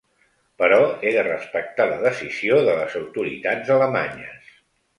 Però 0.61 0.79
he 0.85 1.11
de 1.15 1.25
respectar 1.27 1.87
la 1.93 2.01
decisió 2.07 2.59
de 2.71 2.75
les 2.81 2.99
autoritats 3.03 3.73
alemanyes. 3.79 4.53